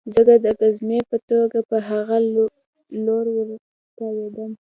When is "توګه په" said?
1.29-1.77